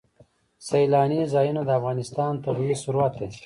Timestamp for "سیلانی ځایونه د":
0.67-1.69